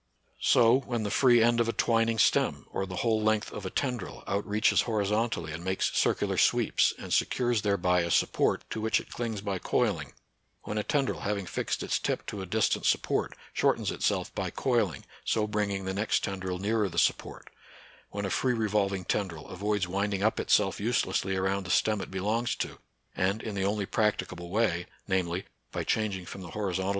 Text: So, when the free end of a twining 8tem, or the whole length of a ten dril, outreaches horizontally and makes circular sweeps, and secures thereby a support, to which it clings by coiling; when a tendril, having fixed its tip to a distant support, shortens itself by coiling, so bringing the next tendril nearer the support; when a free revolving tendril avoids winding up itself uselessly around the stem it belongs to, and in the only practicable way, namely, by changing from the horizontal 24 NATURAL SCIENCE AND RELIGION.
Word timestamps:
So, 0.39 0.79
when 0.79 1.03
the 1.03 1.11
free 1.11 1.43
end 1.43 1.59
of 1.59 1.69
a 1.69 1.73
twining 1.73 2.17
8tem, 2.17 2.65
or 2.71 2.87
the 2.87 2.95
whole 3.05 3.21
length 3.21 3.51
of 3.53 3.67
a 3.67 3.69
ten 3.69 3.99
dril, 3.99 4.25
outreaches 4.25 4.85
horizontally 4.85 5.53
and 5.53 5.63
makes 5.63 5.91
circular 5.95 6.39
sweeps, 6.39 6.91
and 6.97 7.13
secures 7.13 7.61
thereby 7.61 7.99
a 8.01 8.09
support, 8.09 8.67
to 8.71 8.81
which 8.81 8.99
it 8.99 9.11
clings 9.11 9.41
by 9.41 9.59
coiling; 9.59 10.13
when 10.63 10.79
a 10.79 10.83
tendril, 10.83 11.19
having 11.19 11.45
fixed 11.45 11.83
its 11.83 11.99
tip 11.99 12.25
to 12.25 12.41
a 12.41 12.47
distant 12.47 12.87
support, 12.87 13.37
shortens 13.53 13.91
itself 13.91 14.33
by 14.33 14.49
coiling, 14.49 15.05
so 15.23 15.45
bringing 15.45 15.85
the 15.85 15.93
next 15.93 16.23
tendril 16.23 16.57
nearer 16.57 16.89
the 16.89 16.97
support; 16.97 17.51
when 18.09 18.25
a 18.25 18.31
free 18.31 18.53
revolving 18.55 19.05
tendril 19.05 19.47
avoids 19.49 19.87
winding 19.87 20.23
up 20.23 20.39
itself 20.39 20.79
uselessly 20.79 21.35
around 21.35 21.63
the 21.67 21.69
stem 21.69 22.01
it 22.01 22.09
belongs 22.09 22.55
to, 22.55 22.79
and 23.15 23.43
in 23.43 23.53
the 23.53 23.63
only 23.65 23.85
practicable 23.85 24.49
way, 24.49 24.87
namely, 25.07 25.45
by 25.71 25.83
changing 25.83 26.25
from 26.25 26.41
the 26.41 26.47
horizontal 26.47 26.49
24 26.49 26.49
NATURAL 26.49 26.71
SCIENCE 26.73 26.77
AND 26.79 26.85
RELIGION. 26.85 26.89